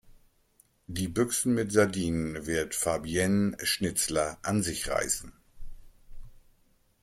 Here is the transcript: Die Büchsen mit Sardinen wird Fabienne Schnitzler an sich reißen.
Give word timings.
Die 0.87 1.07
Büchsen 1.07 1.53
mit 1.53 1.71
Sardinen 1.71 2.47
wird 2.47 2.73
Fabienne 2.73 3.55
Schnitzler 3.63 4.39
an 4.41 4.63
sich 4.63 4.87
reißen. 4.89 5.31